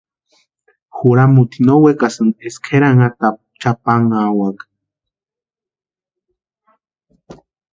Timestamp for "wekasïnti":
1.83-2.39